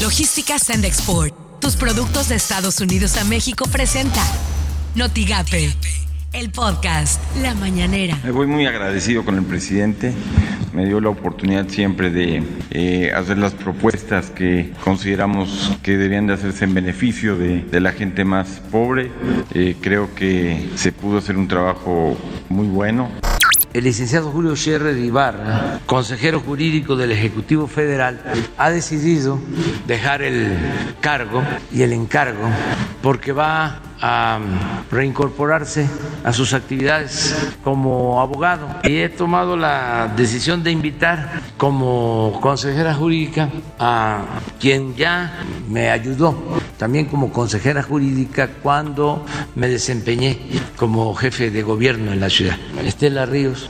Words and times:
Logística 0.00 0.58
Send 0.58 0.86
Export. 0.86 1.34
Tus 1.60 1.76
productos 1.76 2.30
de 2.30 2.34
Estados 2.34 2.80
Unidos 2.80 3.18
a 3.18 3.24
México 3.24 3.66
presenta 3.70 4.22
Notigape, 4.94 5.74
el 6.32 6.50
podcast 6.50 7.20
La 7.42 7.54
Mañanera. 7.54 8.18
Me 8.24 8.30
voy 8.30 8.46
muy 8.46 8.64
agradecido 8.64 9.26
con 9.26 9.36
el 9.36 9.44
presidente. 9.44 10.14
Me 10.72 10.86
dio 10.86 11.02
la 11.02 11.10
oportunidad 11.10 11.68
siempre 11.68 12.10
de 12.10 12.42
eh, 12.70 13.12
hacer 13.14 13.36
las 13.36 13.52
propuestas 13.52 14.30
que 14.30 14.72
consideramos 14.82 15.76
que 15.82 15.98
debían 15.98 16.26
de 16.26 16.32
hacerse 16.32 16.64
en 16.64 16.72
beneficio 16.72 17.36
de, 17.36 17.78
la 17.78 17.92
gente 17.92 18.24
más 18.24 18.62
pobre. 18.70 19.10
Eh, 19.52 19.76
creo 19.82 20.14
que 20.14 20.70
se 20.76 20.92
pudo 20.92 21.18
hacer 21.18 21.36
un 21.36 21.46
trabajo 21.46 22.16
muy 22.48 22.68
bueno. 22.68 23.10
El 23.72 23.84
licenciado 23.84 24.32
Julio 24.32 24.56
Scherer 24.56 24.96
Ibarra, 24.98 25.78
consejero 25.86 26.40
jurídico 26.40 26.96
del 26.96 27.12
Ejecutivo 27.12 27.68
Federal, 27.68 28.20
ha 28.58 28.68
decidido 28.70 29.38
dejar 29.86 30.22
el 30.22 30.58
cargo 31.00 31.40
y 31.70 31.82
el 31.82 31.92
encargo 31.92 32.48
porque 33.00 33.30
va 33.30 33.80
a 34.00 34.40
reincorporarse 34.90 35.88
a 36.24 36.32
sus 36.32 36.52
actividades 36.52 37.52
como 37.62 38.20
abogado. 38.20 38.66
Y 38.82 38.98
he 38.98 39.08
tomado 39.08 39.56
la 39.56 40.12
decisión 40.16 40.64
de 40.64 40.72
invitar 40.72 41.40
como 41.56 42.38
consejera 42.40 42.94
jurídica 42.94 43.50
a 43.78 44.24
quien 44.58 44.96
ya 44.96 45.44
me 45.68 45.90
ayudó, 45.90 46.59
también 46.80 47.04
como 47.04 47.30
consejera 47.30 47.82
jurídica 47.82 48.48
cuando 48.62 49.26
me 49.54 49.68
desempeñé 49.68 50.38
como 50.76 51.14
jefe 51.14 51.50
de 51.50 51.62
gobierno 51.62 52.10
en 52.10 52.20
la 52.20 52.30
ciudad, 52.30 52.56
Estela 52.82 53.26
Ríos. 53.26 53.68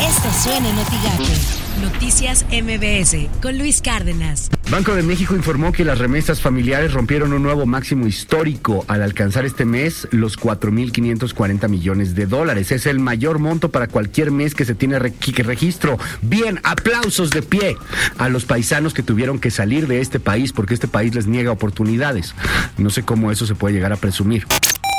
Esto 0.00 0.30
suena. 0.42 1.61
Noticias 1.82 2.46
MBS 2.52 3.28
con 3.42 3.58
Luis 3.58 3.82
Cárdenas. 3.82 4.50
Banco 4.70 4.94
de 4.94 5.02
México 5.02 5.34
informó 5.34 5.72
que 5.72 5.84
las 5.84 5.98
remesas 5.98 6.40
familiares 6.40 6.94
rompieron 6.94 7.32
un 7.32 7.42
nuevo 7.42 7.66
máximo 7.66 8.06
histórico 8.06 8.84
al 8.86 9.02
alcanzar 9.02 9.44
este 9.44 9.64
mes 9.64 10.06
los 10.12 10.38
4.540 10.38 11.68
millones 11.68 12.14
de 12.14 12.26
dólares. 12.26 12.70
Es 12.70 12.86
el 12.86 13.00
mayor 13.00 13.40
monto 13.40 13.70
para 13.70 13.88
cualquier 13.88 14.30
mes 14.30 14.54
que 14.54 14.64
se 14.64 14.76
tiene 14.76 14.98
registro. 14.98 15.98
Bien, 16.22 16.60
aplausos 16.62 17.30
de 17.30 17.42
pie 17.42 17.76
a 18.16 18.28
los 18.28 18.44
paisanos 18.44 18.94
que 18.94 19.02
tuvieron 19.02 19.40
que 19.40 19.50
salir 19.50 19.88
de 19.88 20.00
este 20.00 20.20
país 20.20 20.52
porque 20.52 20.74
este 20.74 20.88
país 20.88 21.14
les 21.14 21.26
niega 21.26 21.50
oportunidades. 21.50 22.34
No 22.78 22.90
sé 22.90 23.02
cómo 23.02 23.32
eso 23.32 23.44
se 23.44 23.56
puede 23.56 23.74
llegar 23.74 23.92
a 23.92 23.96
presumir 23.96 24.46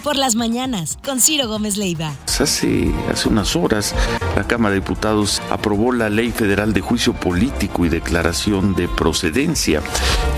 por 0.03 0.17
las 0.17 0.35
mañanas 0.35 0.99
con 1.03 1.21
Ciro 1.21 1.47
Gómez 1.47 1.77
Leiva. 1.77 2.13
Hace, 2.27 2.91
hace 3.09 3.29
unas 3.29 3.55
horas 3.55 3.95
la 4.35 4.43
Cámara 4.43 4.73
de 4.73 4.81
Diputados 4.81 5.41
aprobó 5.49 5.93
la 5.93 6.09
Ley 6.09 6.31
Federal 6.31 6.73
de 6.73 6.81
Juicio 6.81 7.13
Político 7.13 7.85
y 7.85 7.89
Declaración 7.89 8.75
de 8.75 8.87
Procedencia. 8.87 9.81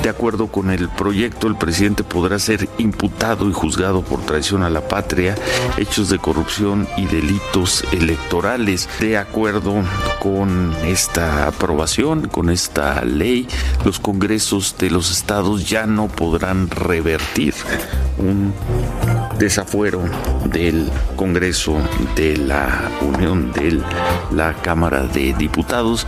De 0.03 0.09
acuerdo 0.09 0.47
con 0.47 0.69
el 0.69 0.89
proyecto, 0.89 1.47
el 1.47 1.55
presidente 1.55 2.03
podrá 2.03 2.38
ser 2.38 2.69
imputado 2.77 3.49
y 3.49 3.53
juzgado 3.53 4.03
por 4.03 4.21
traición 4.21 4.63
a 4.63 4.69
la 4.69 4.88
patria, 4.88 5.36
hechos 5.77 6.09
de 6.09 6.19
corrupción 6.19 6.88
y 6.97 7.05
delitos 7.05 7.86
electorales. 7.91 8.88
De 8.99 9.17
acuerdo 9.17 9.83
con 10.21 10.75
esta 10.86 11.47
aprobación, 11.47 12.27
con 12.27 12.49
esta 12.49 13.03
ley, 13.03 13.47
los 13.83 13.99
congresos 13.99 14.75
de 14.77 14.91
los 14.91 15.09
estados 15.09 15.67
ya 15.67 15.88
no 15.88 16.08
podrán 16.08 16.69
revertir 16.69 17.55
un 18.17 18.53
desafuero 19.38 20.02
del 20.45 20.89
Congreso 21.16 21.78
de 22.16 22.38
la 22.38 22.89
Unión 23.02 23.52
de 23.52 23.81
la 24.31 24.53
Cámara 24.53 25.03
de 25.03 25.33
Diputados 25.33 26.08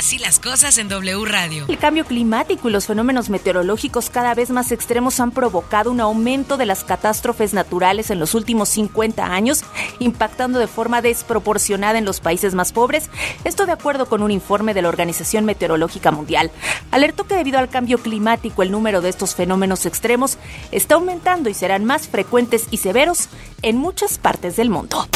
Así 0.00 0.16
las 0.16 0.40
cosas 0.40 0.78
en 0.78 0.88
W 0.88 1.26
Radio. 1.26 1.66
El 1.68 1.76
cambio 1.76 2.06
climático 2.06 2.70
y 2.70 2.72
los 2.72 2.86
fenómenos 2.86 3.28
meteorológicos 3.28 4.08
cada 4.08 4.32
vez 4.34 4.48
más 4.48 4.72
extremos 4.72 5.20
han 5.20 5.30
provocado 5.30 5.90
un 5.90 6.00
aumento 6.00 6.56
de 6.56 6.64
las 6.64 6.84
catástrofes 6.84 7.52
naturales 7.52 8.10
en 8.10 8.18
los 8.18 8.34
últimos 8.34 8.70
50 8.70 9.26
años, 9.26 9.62
impactando 9.98 10.58
de 10.58 10.68
forma 10.68 11.02
desproporcionada 11.02 11.98
en 11.98 12.06
los 12.06 12.20
países 12.20 12.54
más 12.54 12.72
pobres. 12.72 13.10
Esto 13.44 13.66
de 13.66 13.72
acuerdo 13.72 14.06
con 14.06 14.22
un 14.22 14.30
informe 14.30 14.72
de 14.72 14.80
la 14.80 14.88
Organización 14.88 15.44
Meteorológica 15.44 16.10
Mundial. 16.10 16.50
Alertó 16.92 17.26
que 17.26 17.36
debido 17.36 17.58
al 17.58 17.68
cambio 17.68 17.98
climático 17.98 18.62
el 18.62 18.70
número 18.70 19.02
de 19.02 19.10
estos 19.10 19.34
fenómenos 19.34 19.84
extremos 19.84 20.38
está 20.72 20.94
aumentando 20.94 21.50
y 21.50 21.54
serán 21.54 21.84
más 21.84 22.08
frecuentes 22.08 22.68
y 22.70 22.78
severos 22.78 23.28
en 23.60 23.76
muchas 23.76 24.16
partes 24.16 24.56
del 24.56 24.70
mundo. 24.70 25.06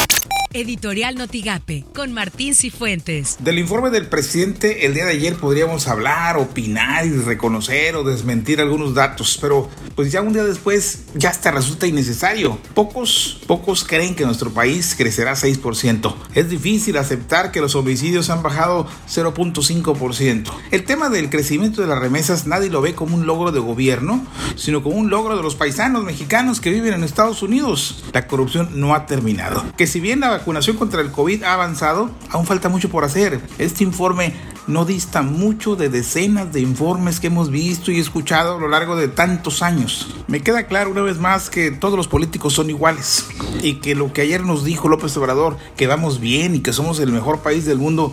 Editorial 0.54 1.16
Notigape, 1.16 1.84
con 1.97 2.12
Martín 2.12 2.54
Cifuentes. 2.54 3.38
Del 3.41 3.59
informe 3.59 3.91
del 3.91 4.06
presidente 4.06 4.87
el 4.87 4.94
día 4.94 5.04
de 5.04 5.10
ayer 5.10 5.34
podríamos 5.34 5.88
hablar, 5.88 6.37
opinar 6.37 7.04
y 7.04 7.10
reconocer 7.10 7.97
o 7.97 8.04
desmentir 8.04 8.60
algunos 8.60 8.94
datos, 8.94 9.37
pero 9.41 9.69
pues 9.97 10.12
ya 10.12 10.22
un 10.22 10.32
día 10.32 10.44
después 10.44 11.06
ya 11.16 11.31
hasta 11.31 11.50
resulta 11.50 11.88
innecesario. 11.88 12.56
Pocos, 12.72 13.41
pocos 13.48 13.82
creen 13.82 14.14
que 14.14 14.25
nuestro 14.25 14.53
país 14.53 14.94
crecerá 14.97 15.32
6%. 15.32 16.14
Es 16.37 16.48
difícil 16.48 16.98
aceptar 16.98 17.50
que 17.50 17.60
los 17.60 17.75
homicidios 17.75 18.31
han 18.31 18.44
bajado 18.44 18.87
0.5%. 19.09 20.53
El 20.70 20.84
tema 20.84 21.09
del 21.09 21.31
crecimiento 21.31 21.82
de 21.82 21.88
las 21.88 21.98
remesas 21.98 22.47
nadie 22.47 22.70
lo 22.70 22.81
ve 22.81 22.94
como 22.94 23.16
un 23.16 23.26
logro 23.26 23.50
de 23.50 23.59
gobierno, 23.59 24.25
sino 24.54 24.84
como 24.84 24.94
un 24.94 25.10
logro 25.10 25.37
de 25.37 25.43
los 25.43 25.56
paisanos 25.56 26.04
mexicanos 26.04 26.60
que 26.60 26.70
viven 26.70 26.94
en 26.94 27.03
Estados 27.03 27.43
Unidos. 27.43 28.04
La 28.12 28.28
corrupción 28.28 28.69
no 28.78 28.94
ha 28.94 29.06
terminado. 29.06 29.64
Que 29.76 29.88
si 29.88 29.98
bien 29.98 30.20
la 30.20 30.44
vacunación 30.44 30.77
contra 30.77 31.00
el 31.00 31.10
COVID 31.10 31.43
ha 31.43 31.55
avanzado, 31.55 32.10
aún 32.28 32.44
falta 32.44 32.69
mucho 32.69 32.91
por 32.91 33.03
hacer. 33.03 33.41
Este 33.56 33.82
informe 33.82 34.34
no 34.66 34.84
dista 34.84 35.22
mucho 35.22 35.75
de 35.75 35.88
decenas 35.88 36.53
de 36.53 36.60
informes 36.60 37.19
que 37.19 37.28
hemos 37.28 37.49
visto 37.49 37.91
y 37.91 37.99
escuchado 37.99 38.56
a 38.56 38.60
lo 38.60 38.69
largo 38.69 38.94
de 38.94 39.09
tantos 39.09 39.62
años. 39.62 40.15
Me 40.28 40.43
queda 40.43 40.66
claro 40.66 40.91
una 40.91 41.00
vez 41.00 41.19
más 41.19 41.49
que 41.49 41.71
todos 41.71 41.97
los 41.97 42.09
políticos 42.09 42.53
son 42.53 42.69
iguales 42.69 43.25
y 43.62 43.77
que 43.77 43.94
lo 43.94 44.12
que 44.12 44.21
ayer 44.21 44.43
nos 44.43 44.65
dijo 44.65 44.91
López 44.91 45.16
Obrador, 45.16 45.56
que 45.78 45.87
vamos 45.87 46.21
bien 46.21 46.55
y 46.55 46.61
que 46.61 46.75
somos 46.75 47.00
el 47.00 47.11
mejor 47.11 47.38
país 47.38 47.65
del 47.65 47.78
mundo, 47.78 48.12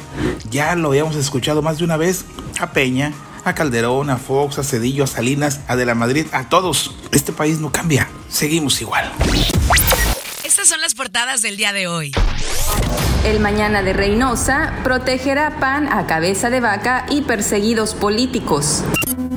ya 0.49 0.73
lo 0.77 0.87
habíamos 0.87 1.17
escuchado 1.17 1.61
más 1.61 1.79
de 1.79 1.83
una 1.83 1.97
vez 1.97 2.23
a 2.61 2.71
Peña, 2.71 3.11
a 3.43 3.55
Calderón, 3.55 4.09
a 4.09 4.15
Fox, 4.15 4.57
a 4.57 4.63
Cedillo, 4.63 5.03
a 5.03 5.07
Salinas, 5.07 5.59
a 5.67 5.75
De 5.75 5.85
la 5.85 5.95
Madrid, 5.95 6.27
a 6.31 6.47
todos. 6.47 6.95
Este 7.11 7.33
país 7.33 7.59
no 7.59 7.73
cambia, 7.73 8.07
seguimos 8.29 8.79
igual. 8.79 9.11
Estas 10.51 10.67
son 10.67 10.81
las 10.81 10.95
portadas 10.95 11.41
del 11.41 11.55
día 11.55 11.71
de 11.71 11.87
hoy. 11.87 12.11
El 13.23 13.39
mañana 13.39 13.83
de 13.83 13.93
Reynosa 13.93 14.73
protegerá 14.83 15.61
PAN 15.61 15.87
a 15.87 16.07
cabeza 16.07 16.49
de 16.49 16.59
vaca 16.59 17.05
y 17.09 17.21
perseguidos 17.21 17.93
políticos. 17.93 18.83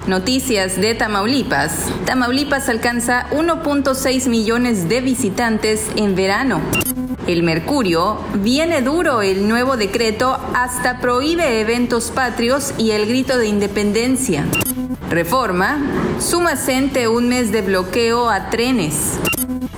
Noticias 0.08 0.74
de 0.80 0.96
Tamaulipas. 0.96 1.84
Tamaulipas 2.04 2.68
alcanza 2.68 3.30
1.6 3.30 4.28
millones 4.28 4.88
de 4.88 5.02
visitantes 5.02 5.86
en 5.94 6.16
verano. 6.16 6.60
El 7.28 7.44
Mercurio, 7.44 8.18
viene 8.42 8.82
duro 8.82 9.22
el 9.22 9.46
nuevo 9.46 9.76
decreto, 9.76 10.36
hasta 10.52 10.98
prohíbe 10.98 11.60
eventos 11.60 12.10
patrios 12.10 12.74
y 12.76 12.90
el 12.90 13.06
grito 13.06 13.38
de 13.38 13.46
independencia. 13.46 14.46
Reforma, 15.10 15.78
suma 16.18 16.56
Cente 16.56 17.06
un 17.06 17.28
mes 17.28 17.52
de 17.52 17.62
bloqueo 17.62 18.28
a 18.28 18.50
trenes. 18.50 19.12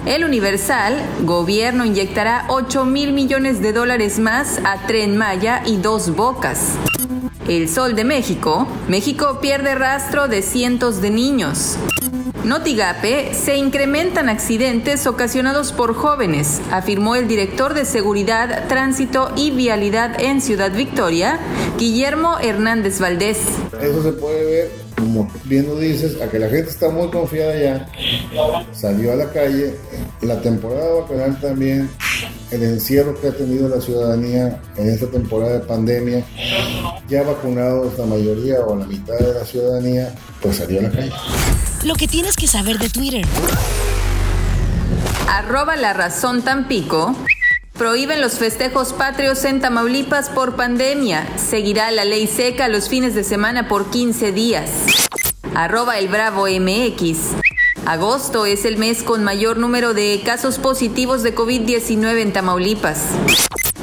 El 0.07 0.23
Universal, 0.23 0.95
gobierno 1.25 1.85
inyectará 1.85 2.45
8 2.49 2.85
mil 2.85 3.13
millones 3.13 3.61
de 3.61 3.73
dólares 3.73 4.21
más 4.21 4.61
a 4.65 4.87
Tren 4.87 5.17
Maya 5.17 5.65
y 5.67 5.79
Dos 5.79 6.15
Bocas. 6.15 6.75
El 7.49 7.69
Sol 7.69 7.97
de 7.97 8.05
México, 8.05 8.69
México 8.87 9.41
pierde 9.41 9.75
rastro 9.75 10.29
de 10.29 10.43
cientos 10.43 11.03
de 11.03 11.11
niños. 11.11 11.77
Notigape, 12.45 13.35
se 13.35 13.57
incrementan 13.57 14.29
accidentes 14.29 15.09
ocasionados 15.09 15.73
por 15.73 15.97
jóvenes, 15.97 16.61
afirmó 16.71 17.17
el 17.17 17.27
director 17.27 17.75
de 17.75 17.85
Seguridad, 17.85 18.69
Tránsito 18.69 19.33
y 19.35 19.51
Vialidad 19.51 20.21
en 20.21 20.41
Ciudad 20.41 20.71
Victoria, 20.71 21.41
Guillermo 21.79 22.39
Hernández 22.41 23.01
Valdés. 23.01 23.39
Eso 23.83 24.05
se 24.05 24.13
puede 24.13 24.45
ver 24.45 24.86
como 24.97 25.31
bien 25.45 25.67
lo 25.67 25.79
dices, 25.79 26.21
a 26.21 26.31
que 26.31 26.39
la 26.39 26.49
gente 26.49 26.71
está 26.71 26.89
muy 26.89 27.09
confiada 27.11 27.55
ya, 27.59 27.89
salió 28.73 29.13
a 29.13 29.17
la 29.17 29.31
calle, 29.31 29.75
la 30.23 30.41
temporada 30.41 31.01
vacunal 31.01 31.39
también, 31.41 31.91
el 32.51 32.63
encierro 32.63 33.19
que 33.21 33.29
ha 33.29 33.33
tenido 33.33 33.69
la 33.69 33.81
ciudadanía 33.81 34.61
en 34.77 34.89
esta 34.89 35.07
temporada 35.07 35.55
de 35.55 35.61
pandemia, 35.61 36.25
ya 37.09 37.23
vacunados 37.23 37.99
la 37.99 38.07
mayoría 38.07 38.61
o 38.61 38.77
la 38.77 38.87
mitad 38.87 39.19
de 39.19 39.35
la 39.35 39.45
ciudadanía, 39.45 40.15
pues 40.41 40.57
salió 40.57 40.81
a 40.81 40.83
la 40.85 40.91
calle. 40.91 41.13
Lo 41.85 41.95
que 41.95 42.09
tienes 42.09 42.37
que 42.37 42.47
saber 42.47 42.79
de 42.79 42.89
Twitter. 42.89 43.25
Arroba 45.29 45.77
la 45.77 45.93
razón 45.93 46.43
Tampico. 46.43 47.15
Prohíben 47.79 48.23
los 48.23 48.39
festejos 48.39 48.95
patrios 48.95 49.45
en 49.45 49.61
Tamaulipas 49.61 50.31
por 50.31 50.57
pandemia. 50.57 51.27
Seguirá 51.37 51.91
la 51.91 52.07
ley 52.07 52.27
seca 52.27 52.69
los 52.69 52.89
fines 52.89 53.15
de 53.15 53.23
semana 53.23 53.69
por 53.69 53.91
15 53.91 54.33
días. 54.33 54.71
Arroba 55.55 55.99
el 55.99 56.09
Bravo 56.09 56.47
MX. 56.47 57.35
Agosto 57.85 58.47
es 58.47 58.65
el 58.65 58.79
mes 58.79 59.03
con 59.03 59.23
mayor 59.23 59.59
número 59.59 59.93
de 59.93 60.23
casos 60.25 60.59
positivos 60.59 61.23
de 61.23 61.35
COVID-19 61.35 62.23
en 62.23 62.33
Tamaulipas. 62.33 63.11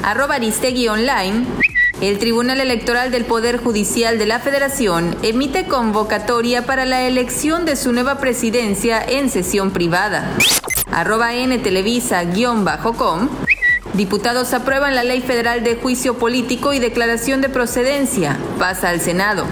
Arroba 0.02 0.34
Aristegui 0.34 0.88
Online. 0.88 1.46
El 2.00 2.18
Tribunal 2.18 2.60
Electoral 2.60 3.12
del 3.12 3.24
Poder 3.24 3.58
Judicial 3.58 4.18
de 4.18 4.26
la 4.26 4.40
Federación 4.40 5.16
emite 5.22 5.68
convocatoria 5.68 6.66
para 6.66 6.84
la 6.84 7.06
elección 7.06 7.64
de 7.64 7.76
su 7.76 7.92
nueva 7.92 8.18
presidencia 8.18 9.00
en 9.00 9.30
sesión 9.30 9.70
privada. 9.70 10.36
Arroba 10.90 11.32
N 11.34 11.56
Televisa-com. 11.58 13.28
Diputados 13.94 14.52
aprueban 14.54 14.96
la 14.96 15.04
Ley 15.04 15.20
Federal 15.20 15.62
de 15.62 15.76
Juicio 15.76 16.18
Político 16.18 16.72
y 16.72 16.80
Declaración 16.80 17.40
de 17.40 17.48
Procedencia. 17.48 18.36
Pasa 18.58 18.88
al 18.88 19.00
Senado. 19.00 19.46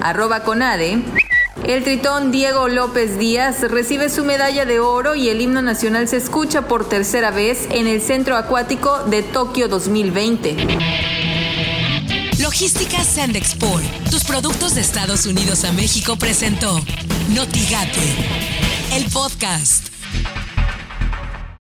Arroba 0.00 0.44
Conade. 0.44 1.02
El 1.64 1.82
tritón 1.82 2.30
Diego 2.30 2.68
López 2.68 3.18
Díaz 3.18 3.60
recibe 3.62 4.08
su 4.08 4.24
medalla 4.24 4.64
de 4.64 4.78
oro 4.78 5.16
y 5.16 5.28
el 5.28 5.40
himno 5.40 5.62
nacional 5.62 6.06
se 6.06 6.16
escucha 6.16 6.62
por 6.62 6.88
tercera 6.88 7.32
vez 7.32 7.66
en 7.70 7.88
el 7.88 8.00
Centro 8.00 8.36
Acuático 8.36 9.02
de 9.04 9.22
Tokio 9.22 9.66
2020. 9.66 10.56
Logística 12.38 13.02
Sandexport, 13.02 13.84
tus 14.10 14.24
productos 14.24 14.76
de 14.76 14.80
Estados 14.80 15.26
Unidos 15.26 15.64
a 15.64 15.72
México 15.72 16.16
presentó 16.16 16.80
Notigate, 17.30 18.00
el 18.94 19.04
podcast. 19.06 19.91